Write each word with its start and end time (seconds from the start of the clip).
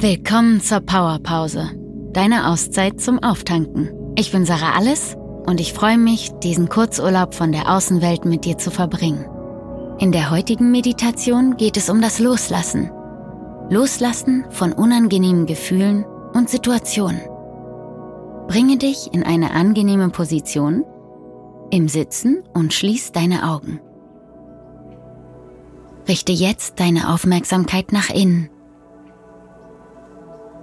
Willkommen 0.00 0.60
zur 0.60 0.78
Powerpause, 0.78 1.72
deine 2.12 2.46
Auszeit 2.46 3.00
zum 3.00 3.20
Auftanken. 3.20 3.90
Ich 4.14 4.30
bin 4.30 4.44
Sarah 4.46 4.76
Alles 4.76 5.16
und 5.44 5.60
ich 5.60 5.72
freue 5.72 5.98
mich, 5.98 6.30
diesen 6.40 6.68
Kurzurlaub 6.68 7.34
von 7.34 7.50
der 7.50 7.68
Außenwelt 7.68 8.24
mit 8.24 8.44
dir 8.44 8.56
zu 8.58 8.70
verbringen. 8.70 9.26
In 9.98 10.12
der 10.12 10.30
heutigen 10.30 10.70
Meditation 10.70 11.56
geht 11.56 11.76
es 11.76 11.90
um 11.90 12.00
das 12.00 12.20
Loslassen. 12.20 12.92
Loslassen 13.70 14.44
von 14.50 14.72
unangenehmen 14.72 15.46
Gefühlen 15.46 16.04
und 16.32 16.48
Situationen. 16.48 17.20
Bringe 18.46 18.76
dich 18.76 19.12
in 19.12 19.24
eine 19.24 19.50
angenehme 19.50 20.10
Position 20.10 20.84
im 21.72 21.88
Sitzen 21.88 22.44
und 22.54 22.72
schließ 22.72 23.10
deine 23.10 23.50
Augen. 23.50 23.80
Richte 26.06 26.30
jetzt 26.30 26.78
deine 26.78 27.12
Aufmerksamkeit 27.12 27.90
nach 27.90 28.10
innen. 28.10 28.48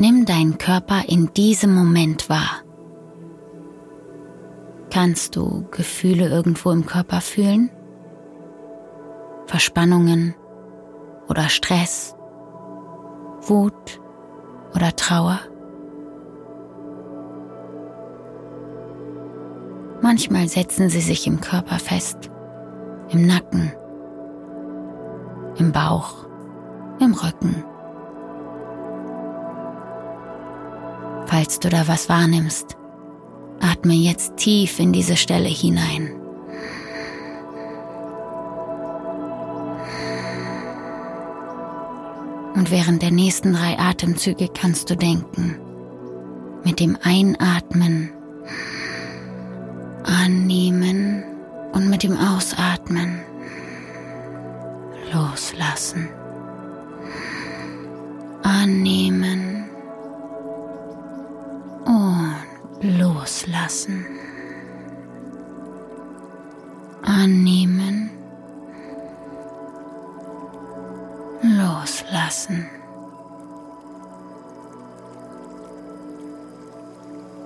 Nimm 0.00 0.24
deinen 0.24 0.56
Körper 0.56 1.02
in 1.08 1.30
diesem 1.34 1.74
Moment 1.74 2.30
wahr. 2.30 2.62
Kannst 4.90 5.36
du 5.36 5.66
Gefühle 5.70 6.30
irgendwo 6.30 6.70
im 6.70 6.86
Körper 6.86 7.20
fühlen? 7.20 7.68
Verspannungen 9.44 10.34
oder 11.28 11.50
Stress, 11.50 12.16
Wut 13.42 14.00
oder 14.74 14.96
Trauer? 14.96 15.40
Manchmal 20.00 20.48
setzen 20.48 20.88
sie 20.88 21.02
sich 21.02 21.26
im 21.26 21.42
Körper 21.42 21.78
fest, 21.78 22.30
im 23.10 23.26
Nacken, 23.26 23.70
im 25.58 25.72
Bauch, 25.72 26.24
im 27.00 27.12
Rücken. 27.12 27.64
Falls 31.30 31.60
du 31.60 31.68
da 31.68 31.86
was 31.86 32.08
wahrnimmst, 32.08 32.76
atme 33.60 33.94
jetzt 33.94 34.36
tief 34.36 34.80
in 34.80 34.92
diese 34.92 35.16
Stelle 35.16 35.48
hinein. 35.48 36.10
Und 42.56 42.72
während 42.72 43.00
der 43.02 43.12
nächsten 43.12 43.52
drei 43.52 43.78
Atemzüge 43.78 44.48
kannst 44.52 44.90
du 44.90 44.96
denken, 44.96 45.56
mit 46.64 46.80
dem 46.80 46.98
Einatmen 47.00 48.10
annehmen 50.02 51.22
und 51.70 51.88
mit 51.88 52.02
dem 52.02 52.18
Ausatmen 52.18 53.20
loslassen. 55.12 56.08
Annehmen 58.42 59.59
loslassen. 63.20 64.06
Annehmen. 67.02 68.10
Loslassen. 71.42 72.66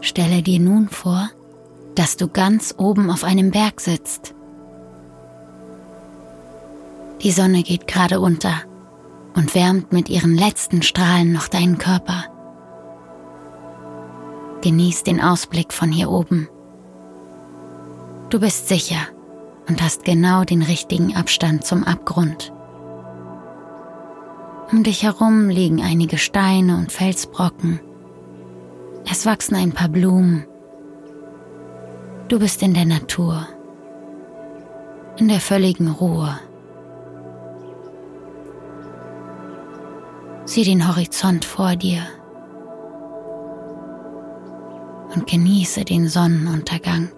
Stelle 0.00 0.42
dir 0.42 0.60
nun 0.60 0.88
vor, 0.88 1.30
dass 1.96 2.16
du 2.16 2.28
ganz 2.28 2.74
oben 2.78 3.10
auf 3.10 3.24
einem 3.24 3.50
Berg 3.50 3.80
sitzt. 3.80 4.34
Die 7.22 7.32
Sonne 7.32 7.62
geht 7.62 7.88
gerade 7.88 8.20
unter 8.20 8.62
und 9.34 9.54
wärmt 9.54 9.92
mit 9.92 10.08
ihren 10.08 10.36
letzten 10.36 10.82
Strahlen 10.82 11.32
noch 11.32 11.48
deinen 11.48 11.78
Körper. 11.78 12.33
Genieß 14.64 15.02
den 15.02 15.20
Ausblick 15.20 15.74
von 15.74 15.92
hier 15.92 16.10
oben. 16.10 16.48
Du 18.30 18.40
bist 18.40 18.66
sicher 18.66 18.96
und 19.68 19.82
hast 19.82 20.06
genau 20.06 20.44
den 20.44 20.62
richtigen 20.62 21.14
Abstand 21.14 21.66
zum 21.66 21.84
Abgrund. 21.84 22.50
Um 24.72 24.82
dich 24.82 25.02
herum 25.02 25.50
liegen 25.50 25.82
einige 25.82 26.16
Steine 26.16 26.78
und 26.78 26.92
Felsbrocken. 26.92 27.78
Es 29.04 29.26
wachsen 29.26 29.54
ein 29.54 29.72
paar 29.72 29.90
Blumen 29.90 30.46
Du 32.28 32.38
bist 32.38 32.62
in 32.62 32.72
der 32.72 32.86
Natur, 32.86 33.46
in 35.18 35.28
der 35.28 35.40
völligen 35.40 35.90
Ruhe. 35.90 36.40
Sieh 40.46 40.64
den 40.64 40.88
Horizont 40.88 41.44
vor 41.44 41.76
dir 41.76 42.00
und 45.14 45.26
genieße 45.26 45.84
den 45.84 46.08
Sonnenuntergang. 46.08 47.10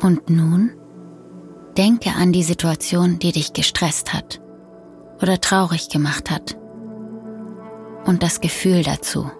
Und 0.00 0.30
nun 0.30 0.72
denke 1.76 2.10
an 2.10 2.32
die 2.32 2.42
Situation, 2.42 3.18
die 3.18 3.32
dich 3.32 3.52
gestresst 3.52 4.14
hat 4.14 4.40
oder 5.20 5.40
traurig 5.40 5.88
gemacht 5.88 6.30
hat 6.30 6.56
und 8.06 8.22
das 8.22 8.40
Gefühl 8.40 8.82
dazu. 8.82 9.30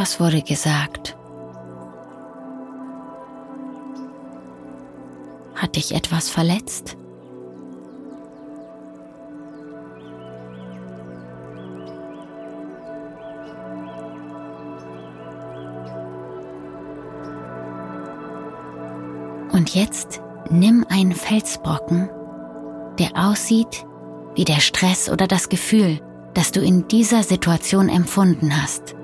Was 0.00 0.20
wurde 0.20 0.42
gesagt? 0.42 1.16
Hat 5.56 5.74
dich 5.74 5.92
etwas 5.92 6.30
verletzt? 6.30 6.96
Und 19.50 19.74
jetzt 19.74 20.20
nimm 20.48 20.86
einen 20.88 21.10
Felsbrocken, 21.10 22.08
der 23.00 23.10
aussieht 23.16 23.84
wie 24.36 24.44
der 24.44 24.60
Stress 24.60 25.10
oder 25.10 25.26
das 25.26 25.48
Gefühl, 25.48 25.98
das 26.34 26.52
du 26.52 26.60
in 26.60 26.86
dieser 26.86 27.24
Situation 27.24 27.88
empfunden 27.88 28.62
hast. 28.62 28.94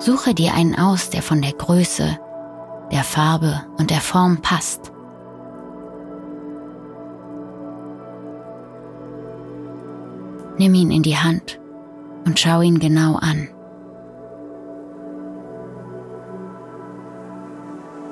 Suche 0.00 0.32
dir 0.32 0.54
einen 0.54 0.78
aus, 0.78 1.10
der 1.10 1.20
von 1.20 1.42
der 1.42 1.52
Größe, 1.52 2.18
der 2.90 3.04
Farbe 3.04 3.60
und 3.76 3.90
der 3.90 4.00
Form 4.00 4.38
passt. 4.40 4.92
Nimm 10.56 10.74
ihn 10.74 10.90
in 10.90 11.02
die 11.02 11.18
Hand 11.18 11.60
und 12.24 12.38
schau 12.38 12.62
ihn 12.62 12.78
genau 12.78 13.16
an. 13.16 13.48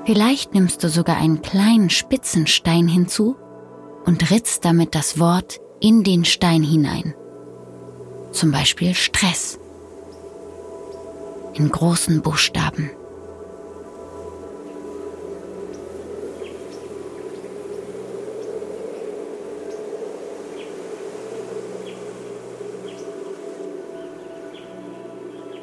Vielleicht 0.05 0.53
nimmst 0.53 0.85
du 0.85 0.91
sogar 0.91 1.17
einen 1.17 1.41
kleinen 1.41 1.89
spitzen 1.89 2.47
Stein 2.47 2.87
hinzu 2.87 3.37
und 4.05 4.31
ritzt 4.31 4.67
damit 4.67 4.95
das 4.95 5.19
Wort 5.19 5.59
in 5.81 6.05
den 6.05 6.27
Stein 6.27 6.63
hinein. 6.63 7.15
Zum 8.31 8.53
Beispiel 8.53 8.95
Stress. 8.95 9.59
In 11.59 11.71
großen 11.73 12.23
Buchstaben. 12.23 12.91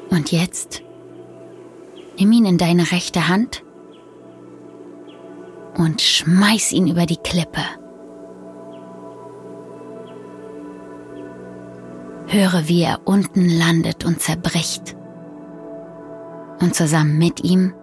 Und 0.10 0.34
jetzt 0.34 0.84
nimm 2.18 2.34
ihn 2.34 2.46
in 2.46 2.58
deine 2.58 2.92
rechte 2.92 3.30
Hand 3.30 3.64
und 5.78 6.02
schmeiß 6.02 6.74
ihn 6.74 6.88
über 6.90 7.06
die 7.06 7.16
Klippe. 7.16 7.62
Höre, 12.28 12.68
wie 12.68 12.82
er 12.82 13.00
unten 13.06 13.48
landet 13.48 14.04
und 14.04 14.20
zerbricht. 14.20 14.98
Und 16.62 16.76
zusammen 16.76 17.18
mit 17.18 17.44
ihm 17.44 17.74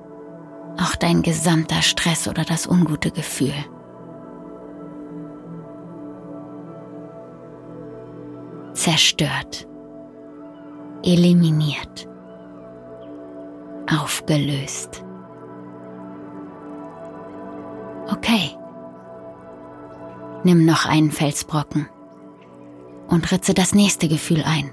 auch 0.78 0.96
dein 0.96 1.22
gesamter 1.22 1.82
Stress 1.82 2.26
oder 2.26 2.44
das 2.44 2.66
ungute 2.66 3.10
Gefühl. 3.10 3.54
Zerstört, 8.72 9.68
eliminiert, 11.04 12.08
aufgelöst. 13.86 15.04
okay. 18.22 18.56
Nimm 20.44 20.64
noch 20.64 20.86
einen 20.86 21.10
Felsbrocken 21.10 21.88
und 23.08 23.30
ritze 23.30 23.54
das 23.54 23.74
nächste 23.74 24.08
Gefühl 24.08 24.42
ein. 24.44 24.72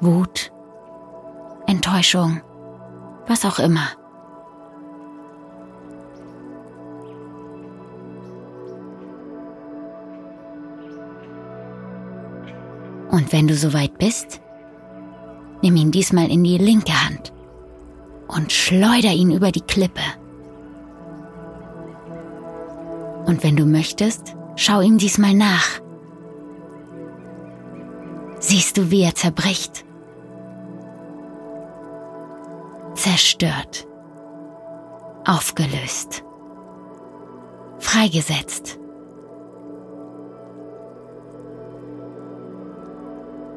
Wut, 0.00 0.52
Enttäuschung, 1.90 2.40
was 3.26 3.44
auch 3.44 3.58
immer. 3.58 3.88
Und 13.10 13.32
wenn 13.32 13.48
du 13.48 13.54
soweit 13.54 13.98
bist, 13.98 14.40
nimm 15.62 15.74
ihn 15.74 15.90
diesmal 15.90 16.30
in 16.30 16.44
die 16.44 16.58
linke 16.58 16.92
Hand 16.92 17.32
und 18.28 18.52
schleuder 18.52 19.10
ihn 19.10 19.32
über 19.32 19.50
die 19.50 19.62
Klippe. 19.62 20.00
Und 23.26 23.42
wenn 23.42 23.56
du 23.56 23.66
möchtest, 23.66 24.36
schau 24.54 24.80
ihm 24.80 24.96
diesmal 24.96 25.34
nach. 25.34 25.80
Siehst 28.38 28.76
du, 28.76 28.92
wie 28.92 29.02
er 29.02 29.16
zerbricht? 29.16 29.84
Zerstört. 33.02 33.88
Aufgelöst. 35.24 36.22
Freigesetzt. 37.78 38.78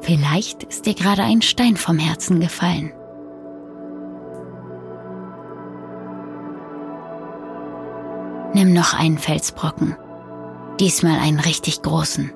Vielleicht 0.00 0.62
ist 0.62 0.86
dir 0.86 0.94
gerade 0.94 1.24
ein 1.24 1.42
Stein 1.42 1.76
vom 1.76 1.98
Herzen 1.98 2.40
gefallen. 2.40 2.90
Nimm 8.54 8.72
noch 8.72 8.98
einen 8.98 9.18
Felsbrocken, 9.18 9.94
diesmal 10.80 11.18
einen 11.18 11.40
richtig 11.40 11.82
großen. 11.82 12.32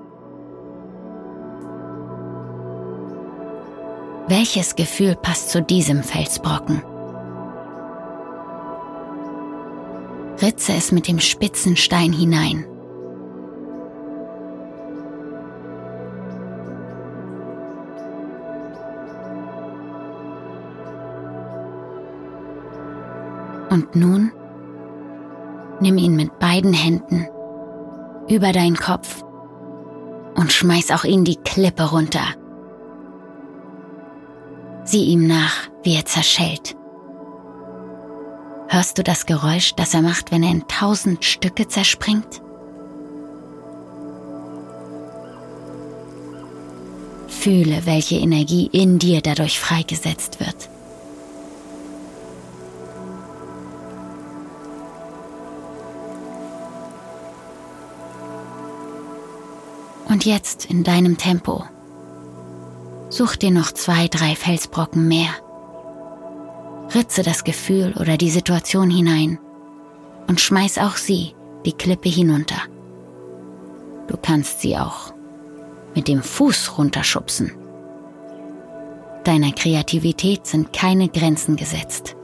Welches 4.28 4.76
Gefühl 4.76 5.16
passt 5.16 5.48
zu 5.48 5.62
diesem 5.62 6.02
Felsbrocken? 6.02 6.82
Ritze 10.40 10.72
es 10.74 10.92
mit 10.92 11.08
dem 11.08 11.18
spitzen 11.18 11.76
Stein 11.76 12.12
hinein. 12.12 12.64
Und 23.70 23.94
nun 23.94 24.32
nimm 25.80 25.98
ihn 25.98 26.16
mit 26.16 26.38
beiden 26.38 26.72
Händen 26.72 27.26
über 28.28 28.52
deinen 28.52 28.76
Kopf 28.76 29.22
und 30.34 30.52
schmeiß 30.52 30.90
auch 30.92 31.04
ihn 31.04 31.24
die 31.24 31.36
Klippe 31.36 31.90
runter. 31.90 32.24
Sieh 34.84 35.04
ihm 35.04 35.26
nach, 35.26 35.68
wie 35.82 35.96
er 35.96 36.04
zerschellt. 36.04 36.77
Hörst 38.70 38.98
du 38.98 39.02
das 39.02 39.24
Geräusch, 39.24 39.74
das 39.74 39.94
er 39.94 40.02
macht, 40.02 40.30
wenn 40.30 40.42
er 40.42 40.50
in 40.50 40.68
tausend 40.68 41.24
Stücke 41.24 41.68
zerspringt? 41.68 42.42
Fühle, 47.28 47.86
welche 47.86 48.16
Energie 48.16 48.68
in 48.70 48.98
dir 48.98 49.22
dadurch 49.22 49.58
freigesetzt 49.58 50.38
wird. 50.38 50.68
Und 60.08 60.26
jetzt 60.26 60.66
in 60.66 60.84
deinem 60.84 61.16
Tempo. 61.16 61.64
Such 63.08 63.36
dir 63.36 63.50
noch 63.50 63.72
zwei, 63.72 64.08
drei 64.08 64.36
Felsbrocken 64.36 65.08
mehr. 65.08 65.30
Ritze 66.94 67.22
das 67.22 67.44
Gefühl 67.44 67.94
oder 67.98 68.16
die 68.16 68.30
Situation 68.30 68.90
hinein 68.90 69.38
und 70.26 70.40
schmeiß 70.40 70.78
auch 70.78 70.96
sie 70.96 71.34
die 71.64 71.72
Klippe 71.72 72.08
hinunter. 72.08 72.62
Du 74.06 74.16
kannst 74.16 74.60
sie 74.60 74.76
auch 74.76 75.12
mit 75.94 76.08
dem 76.08 76.22
Fuß 76.22 76.78
runterschubsen. 76.78 77.52
Deiner 79.24 79.52
Kreativität 79.52 80.46
sind 80.46 80.72
keine 80.72 81.08
Grenzen 81.08 81.56
gesetzt. 81.56 82.16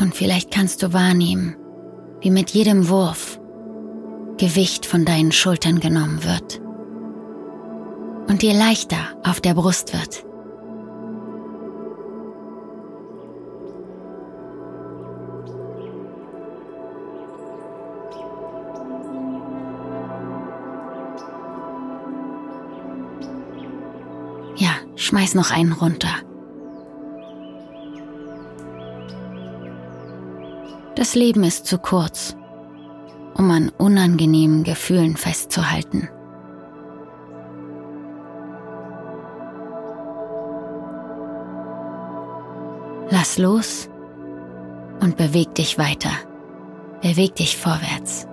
Und 0.00 0.14
vielleicht 0.14 0.50
kannst 0.50 0.82
du 0.82 0.92
wahrnehmen, 0.94 1.56
wie 2.20 2.30
mit 2.30 2.50
jedem 2.50 2.88
Wurf 2.88 3.38
Gewicht 4.38 4.86
von 4.86 5.04
deinen 5.04 5.32
Schultern 5.32 5.80
genommen 5.80 6.24
wird 6.24 6.62
und 8.28 8.40
dir 8.40 8.54
leichter 8.54 8.96
auf 9.22 9.42
der 9.42 9.52
Brust 9.52 9.92
wird. 9.92 10.24
Ja, 24.56 24.70
schmeiß 24.96 25.34
noch 25.34 25.50
einen 25.50 25.72
runter. 25.72 26.29
Das 31.10 31.16
Leben 31.16 31.42
ist 31.42 31.66
zu 31.66 31.76
kurz, 31.76 32.36
um 33.34 33.50
an 33.50 33.72
unangenehmen 33.78 34.62
Gefühlen 34.62 35.16
festzuhalten. 35.16 36.08
Lass 43.10 43.38
los 43.38 43.90
und 45.00 45.16
beweg 45.16 45.52
dich 45.56 45.78
weiter. 45.78 46.12
Beweg 47.02 47.34
dich 47.34 47.56
vorwärts. 47.56 48.28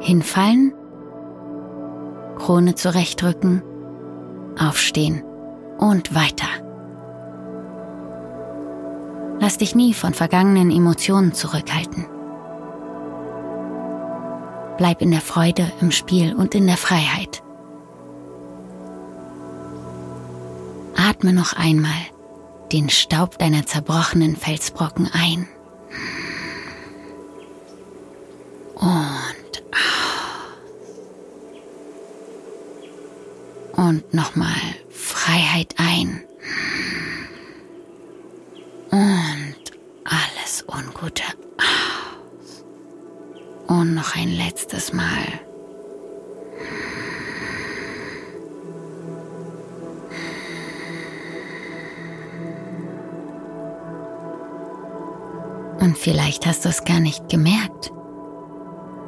Hinfallen, 0.00 0.74
Krone 2.36 2.74
zurechtrücken, 2.74 3.62
aufstehen 4.60 5.24
und 5.84 6.14
weiter. 6.14 6.48
Lass 9.38 9.58
dich 9.58 9.74
nie 9.74 9.92
von 9.92 10.14
vergangenen 10.14 10.70
Emotionen 10.70 11.34
zurückhalten. 11.34 12.06
Bleib 14.78 15.02
in 15.02 15.10
der 15.10 15.20
Freude, 15.20 15.70
im 15.82 15.90
Spiel 15.90 16.34
und 16.34 16.54
in 16.54 16.66
der 16.66 16.78
Freiheit. 16.78 17.42
Atme 20.96 21.34
noch 21.34 21.52
einmal 21.52 21.90
den 22.72 22.88
Staub 22.88 23.38
deiner 23.38 23.66
zerbrochenen 23.66 24.36
Felsbrocken 24.36 25.10
ein. 25.12 25.46
Und 28.74 29.62
aus. 29.70 29.84
Und 33.76 34.14
nochmal 34.14 34.63
Freiheit 35.24 35.74
ein. 35.78 36.20
Und 38.90 39.56
alles 40.04 40.66
Ungute 40.68 41.22
aus. 41.56 42.62
Und 43.66 43.94
noch 43.94 44.14
ein 44.16 44.28
letztes 44.28 44.92
Mal. 44.92 45.24
Und 55.80 55.96
vielleicht 55.96 56.44
hast 56.44 56.66
du 56.66 56.68
es 56.68 56.84
gar 56.84 57.00
nicht 57.00 57.30
gemerkt. 57.30 57.92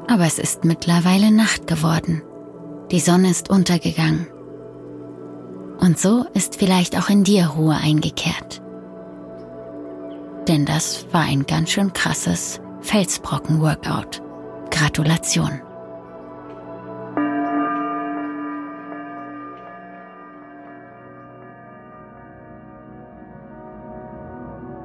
Aber 0.08 0.24
es 0.24 0.38
ist 0.38 0.64
mittlerweile 0.64 1.30
Nacht 1.30 1.66
geworden. 1.66 2.22
Die 2.90 3.00
Sonne 3.00 3.28
ist 3.28 3.50
untergegangen. 3.50 4.28
Und 5.86 6.00
so 6.00 6.26
ist 6.34 6.56
vielleicht 6.56 6.98
auch 6.98 7.08
in 7.10 7.22
dir 7.22 7.46
Ruhe 7.46 7.76
eingekehrt. 7.76 8.60
Denn 10.48 10.64
das 10.66 11.06
war 11.12 11.20
ein 11.20 11.46
ganz 11.46 11.70
schön 11.70 11.92
krasses 11.92 12.60
Felsbrocken-Workout. 12.80 14.20
Gratulation. 14.72 15.60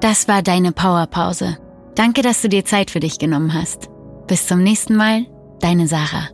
Das 0.01 0.27
war 0.27 0.43
deine 0.43 0.71
Powerpause. 0.71 1.57
Danke, 1.95 2.21
dass 2.21 2.43
du 2.43 2.47
dir 2.47 2.63
Zeit 2.63 2.91
für 2.91 2.99
dich 2.99 3.17
genommen 3.17 3.55
hast. 3.55 3.89
Bis 4.27 4.45
zum 4.45 4.61
nächsten 4.61 4.95
Mal, 4.95 5.25
deine 5.61 5.87
Sarah. 5.87 6.29